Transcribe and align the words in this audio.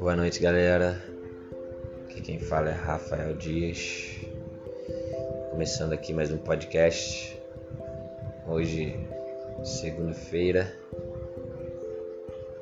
Boa 0.00 0.16
noite, 0.16 0.40
galera. 0.40 1.02
Aqui 2.04 2.22
quem 2.22 2.38
fala 2.38 2.70
é 2.70 2.72
Rafael 2.72 3.36
Dias. 3.36 4.16
Começando 5.50 5.92
aqui 5.92 6.14
mais 6.14 6.32
um 6.32 6.38
podcast. 6.38 7.38
Hoje, 8.46 8.98
segunda-feira, 9.62 10.74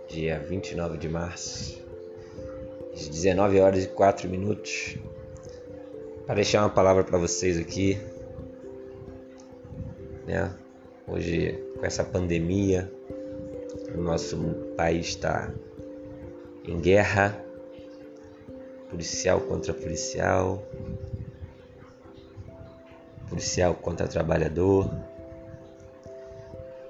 dia 0.08 0.40
29 0.40 0.98
de 0.98 1.08
março, 1.08 1.80
às 2.92 3.06
19 3.08 3.60
horas 3.60 3.84
e 3.84 3.88
4 3.88 4.28
minutos. 4.28 4.96
Para 6.26 6.34
deixar 6.34 6.62
uma 6.62 6.70
palavra 6.70 7.04
para 7.04 7.18
vocês 7.18 7.56
aqui, 7.56 7.96
né? 10.26 10.52
Hoje, 11.08 11.52
com 11.78 11.86
essa 11.86 12.02
pandemia, 12.02 12.92
o 13.94 14.00
nosso 14.00 14.36
país 14.76 15.06
está 15.06 15.52
em 16.64 16.80
guerra, 16.80 17.40
policial 18.90 19.40
contra 19.42 19.72
policial, 19.72 20.66
policial 23.28 23.74
contra 23.76 24.08
trabalhador, 24.08 24.90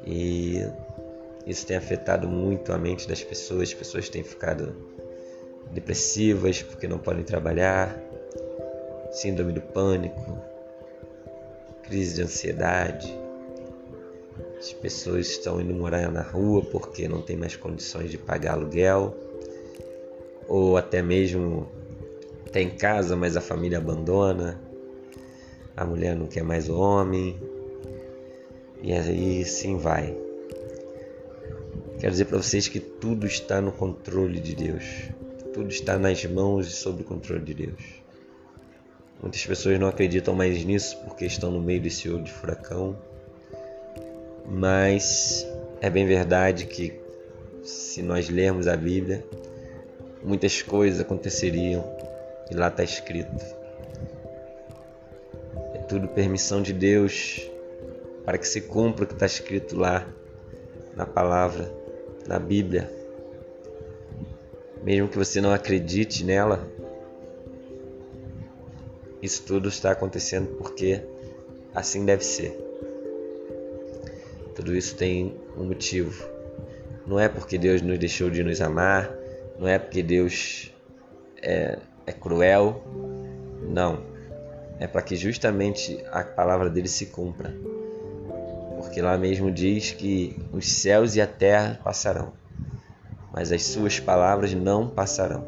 e 0.06 0.62
isso 1.46 1.66
tem 1.66 1.76
afetado 1.76 2.26
muito 2.26 2.72
a 2.72 2.78
mente 2.78 3.06
das 3.06 3.22
pessoas, 3.22 3.68
as 3.68 3.74
pessoas 3.74 4.08
têm 4.08 4.22
ficado 4.22 4.74
depressivas 5.72 6.62
porque 6.62 6.88
não 6.88 6.98
podem 6.98 7.22
trabalhar, 7.22 7.94
síndrome 9.10 9.52
do 9.52 9.60
pânico, 9.60 10.38
crise 11.82 12.14
de 12.14 12.22
ansiedade. 12.22 13.25
As 14.58 14.72
pessoas 14.72 15.28
estão 15.28 15.60
indo 15.60 15.74
morar 15.74 16.10
na 16.10 16.22
rua 16.22 16.62
porque 16.62 17.06
não 17.06 17.20
tem 17.20 17.36
mais 17.36 17.56
condições 17.56 18.10
de 18.10 18.18
pagar 18.18 18.54
aluguel. 18.54 19.14
Ou 20.48 20.76
até 20.76 21.02
mesmo 21.02 21.68
tem 22.52 22.70
casa, 22.70 23.14
mas 23.16 23.36
a 23.36 23.40
família 23.40 23.78
abandona, 23.78 24.58
a 25.76 25.84
mulher 25.84 26.16
não 26.16 26.26
quer 26.26 26.42
mais 26.42 26.68
o 26.68 26.78
homem, 26.78 27.38
e 28.82 28.92
aí 28.92 29.44
sim 29.44 29.76
vai. 29.76 30.16
Quero 31.98 32.12
dizer 32.12 32.26
para 32.26 32.38
vocês 32.38 32.68
que 32.68 32.80
tudo 32.80 33.26
está 33.26 33.60
no 33.60 33.72
controle 33.72 34.40
de 34.40 34.54
Deus, 34.54 35.10
tudo 35.52 35.68
está 35.68 35.98
nas 35.98 36.24
mãos 36.24 36.66
e 36.68 36.70
sob 36.70 37.02
o 37.02 37.04
controle 37.04 37.42
de 37.42 37.52
Deus. 37.52 37.82
Muitas 39.20 39.44
pessoas 39.44 39.78
não 39.78 39.88
acreditam 39.88 40.34
mais 40.34 40.64
nisso 40.64 40.98
porque 41.04 41.26
estão 41.26 41.50
no 41.50 41.60
meio 41.60 41.80
desse 41.80 42.08
olho 42.08 42.22
de 42.22 42.32
furacão, 42.32 42.96
mas 44.48 45.46
é 45.80 45.90
bem 45.90 46.06
verdade 46.06 46.66
que 46.66 47.00
se 47.62 48.00
nós 48.00 48.28
lermos 48.28 48.68
a 48.68 48.76
Bíblia, 48.76 49.24
muitas 50.22 50.62
coisas 50.62 51.00
aconteceriam 51.00 51.84
e 52.50 52.54
lá 52.54 52.68
está 52.68 52.84
escrito. 52.84 53.44
É 55.74 55.78
tudo 55.78 56.08
permissão 56.08 56.62
de 56.62 56.72
Deus 56.72 57.50
para 58.24 58.38
que 58.38 58.46
se 58.46 58.60
cumpra 58.60 59.04
o 59.04 59.06
que 59.06 59.14
está 59.14 59.26
escrito 59.26 59.76
lá 59.76 60.06
na 60.94 61.06
palavra, 61.06 61.72
na 62.26 62.38
Bíblia. 62.38 62.90
Mesmo 64.82 65.08
que 65.08 65.18
você 65.18 65.40
não 65.40 65.52
acredite 65.52 66.24
nela, 66.24 66.68
isso 69.20 69.42
tudo 69.42 69.68
está 69.68 69.90
acontecendo 69.90 70.56
porque 70.56 71.02
assim 71.74 72.04
deve 72.04 72.24
ser. 72.24 72.65
Tudo 74.56 74.74
isso 74.74 74.96
tem 74.96 75.36
um 75.54 75.64
motivo. 75.64 76.26
Não 77.06 77.20
é 77.20 77.28
porque 77.28 77.58
Deus 77.58 77.82
nos 77.82 77.98
deixou 77.98 78.30
de 78.30 78.42
nos 78.42 78.62
amar, 78.62 79.14
não 79.58 79.68
é 79.68 79.78
porque 79.78 80.02
Deus 80.02 80.74
é, 81.42 81.78
é 82.06 82.12
cruel, 82.12 82.82
não. 83.68 84.02
É 84.80 84.86
para 84.86 85.02
que 85.02 85.14
justamente 85.14 86.02
a 86.10 86.24
palavra 86.24 86.70
dele 86.70 86.88
se 86.88 87.06
cumpra. 87.06 87.54
Porque 88.78 89.02
lá 89.02 89.18
mesmo 89.18 89.50
diz 89.50 89.92
que 89.92 90.38
os 90.50 90.66
céus 90.72 91.16
e 91.16 91.20
a 91.20 91.26
terra 91.26 91.78
passarão, 91.84 92.32
mas 93.32 93.52
as 93.52 93.62
suas 93.62 94.00
palavras 94.00 94.54
não 94.54 94.88
passarão. 94.88 95.44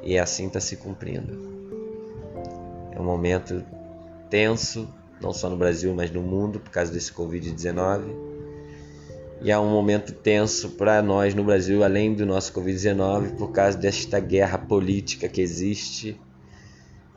E 0.00 0.16
assim 0.16 0.46
está 0.46 0.60
se 0.60 0.76
cumprindo. 0.76 1.50
É 2.92 3.00
um 3.00 3.04
momento 3.04 3.64
tenso, 4.28 4.88
não 5.20 5.32
só 5.32 5.50
no 5.50 5.56
Brasil, 5.56 5.94
mas 5.94 6.10
no 6.10 6.22
mundo, 6.22 6.60
por 6.60 6.70
causa 6.70 6.92
desse 6.92 7.12
Covid-19 7.12 8.30
e 9.42 9.50
é 9.50 9.58
um 9.58 9.70
momento 9.70 10.12
tenso 10.12 10.70
para 10.70 11.00
nós 11.00 11.34
no 11.34 11.42
Brasil, 11.42 11.82
além 11.82 12.12
do 12.12 12.26
nosso 12.26 12.52
Covid-19, 12.52 13.36
por 13.36 13.52
causa 13.52 13.76
desta 13.76 14.20
guerra 14.20 14.58
política 14.58 15.28
que 15.28 15.40
existe. 15.40 16.20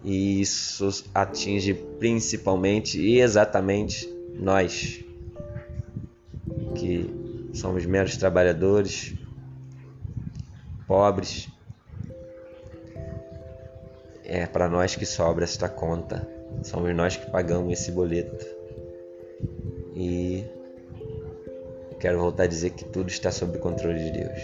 E 0.01 0.39
isso 0.39 1.05
atinge 1.13 1.73
principalmente 1.73 2.99
e 2.99 3.19
exatamente 3.19 4.09
nós, 4.33 5.03
que 6.75 7.09
somos 7.53 7.85
meros 7.85 8.15
trabalhadores, 8.15 9.15
pobres. 10.87 11.49
É 14.23 14.45
para 14.45 14.69
nós 14.69 14.95
que 14.95 15.05
sobra 15.05 15.43
esta 15.43 15.67
conta. 15.67 16.25
Somos 16.61 16.95
nós 16.95 17.17
que 17.17 17.29
pagamos 17.31 17.73
esse 17.73 17.91
boleto. 17.91 18.45
E 19.95 20.45
quero 21.99 22.19
voltar 22.19 22.43
a 22.43 22.47
dizer 22.47 22.71
que 22.71 22.83
tudo 22.85 23.09
está 23.09 23.31
sob 23.31 23.57
controle 23.57 24.03
de 24.03 24.11
Deus. 24.11 24.39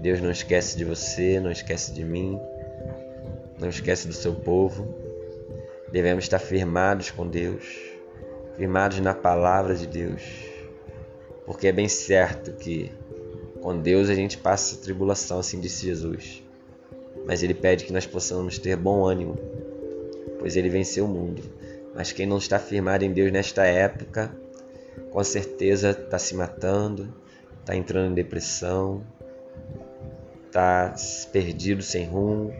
Deus 0.00 0.20
não 0.20 0.30
esquece 0.30 0.76
de 0.76 0.84
você, 0.84 1.40
não 1.40 1.50
esquece 1.50 1.92
de 1.92 2.04
mim, 2.04 2.38
não 3.58 3.68
esquece 3.68 4.06
do 4.06 4.12
seu 4.12 4.34
povo. 4.34 4.94
Devemos 5.90 6.24
estar 6.24 6.38
firmados 6.38 7.10
com 7.10 7.26
Deus, 7.26 7.64
firmados 8.56 9.00
na 9.00 9.14
palavra 9.14 9.74
de 9.74 9.86
Deus, 9.86 10.22
porque 11.44 11.68
é 11.68 11.72
bem 11.72 11.88
certo 11.88 12.52
que 12.52 12.92
com 13.62 13.78
Deus 13.78 14.10
a 14.10 14.14
gente 14.14 14.36
passa 14.36 14.82
tribulação, 14.82 15.38
assim 15.38 15.60
disse 15.60 15.86
Jesus. 15.86 16.42
Mas 17.24 17.42
Ele 17.42 17.54
pede 17.54 17.84
que 17.84 17.92
nós 17.92 18.06
possamos 18.06 18.58
ter 18.58 18.76
bom 18.76 19.04
ânimo, 19.04 19.38
pois 20.46 20.56
Ele 20.56 20.68
venceu 20.68 21.06
o 21.06 21.08
mundo. 21.08 21.42
Mas 21.92 22.12
quem 22.12 22.24
não 22.24 22.38
está 22.38 22.56
firmado 22.56 23.04
em 23.04 23.12
Deus 23.12 23.32
nesta 23.32 23.64
época, 23.64 24.30
com 25.10 25.24
certeza 25.24 25.90
está 25.90 26.20
se 26.20 26.36
matando, 26.36 27.12
está 27.58 27.74
entrando 27.74 28.12
em 28.12 28.14
depressão, 28.14 29.02
está 30.46 30.94
perdido 31.32 31.82
sem 31.82 32.06
rumo. 32.06 32.54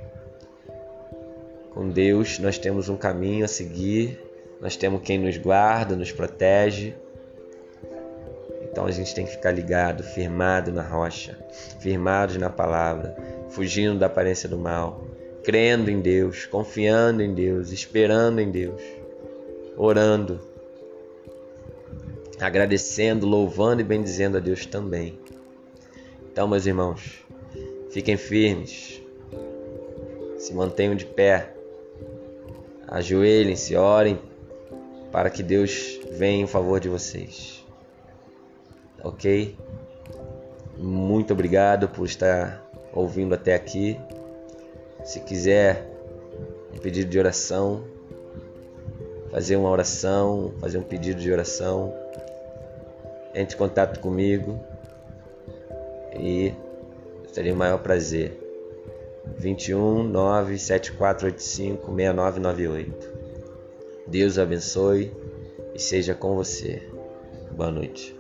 Com 1.71 1.89
Deus 1.89 2.41
nós 2.41 2.59
temos 2.59 2.89
um 2.89 2.97
caminho 2.97 3.45
a 3.45 3.49
seguir, 3.49 4.21
nós 4.61 4.75
temos 4.75 5.01
quem 5.03 5.17
nos 5.17 5.37
guarda, 5.37 5.95
nos 5.95 6.11
protege. 6.11 6.93
Então 8.65 8.85
a 8.85 8.91
gente 8.91 9.15
tem 9.15 9.25
que 9.25 9.31
ficar 9.31 9.53
ligado, 9.53 10.03
firmado 10.03 10.73
na 10.73 10.83
rocha, 10.83 11.39
firmado 11.79 12.37
na 12.37 12.51
palavra, 12.51 13.17
fugindo 13.49 13.97
da 13.97 14.07
aparência 14.07 14.49
do 14.49 14.59
mal, 14.59 15.05
crendo 15.47 15.91
em 15.91 16.01
Deus, 16.01 16.45
confiando 16.45 17.23
em 17.23 17.33
Deus, 17.33 17.73
esperando 17.73 18.41
em 18.41 18.51
Deus, 18.51 18.83
orando 19.79 20.41
agradecendo, 22.41 23.27
louvando 23.27 23.81
e 23.81 23.85
bendizendo 23.85 24.37
a 24.37 24.41
Deus 24.41 24.67
também. 24.67 25.19
Então, 26.31 26.47
meus 26.47 26.67
irmãos, 26.67 27.25
fiquem 27.91 28.17
firmes, 28.17 29.01
se 30.37 30.53
mantenham 30.53 30.95
de 30.95 31.07
pé, 31.07 31.55
ajoelhem-se, 32.89 33.75
orem 33.75 34.19
para 35.11 35.31
que 35.31 35.43
Deus 35.43 35.99
venha 36.11 36.43
em 36.43 36.47
favor 36.47 36.79
de 36.79 36.89
vocês. 36.89 37.65
Ok? 39.03 39.57
Muito 40.77 41.33
obrigado 41.33 41.89
por 41.89 42.05
estar 42.05 42.63
ouvindo 42.93 43.35
até 43.35 43.55
aqui. 43.55 43.99
Se 45.07 45.21
quiser 45.21 45.87
um 46.75 46.79
pedido 46.79 47.09
de 47.09 47.17
oração, 47.17 47.85
fazer 49.31 49.55
uma 49.55 49.71
oração, 49.71 50.53
fazer 50.61 50.79
um 50.79 50.83
pedido 50.83 51.21
de 51.21 51.31
oração, 51.31 51.95
entre 53.33 53.55
em 53.55 53.59
contato 53.59 54.01
comigo 54.01 54.59
e 56.19 56.53
seria 57.33 57.55
o 57.55 57.57
maior 57.57 57.79
prazer. 57.79 58.37
21 59.39 60.03
97485 60.03 61.87
6998. 61.87 63.13
Deus 64.09 64.41
abençoe 64.41 65.13
e 65.73 65.79
seja 65.79 66.17
com 66.17 66.35
você. 66.35 66.83
Boa 67.53 67.71
noite. 67.71 68.16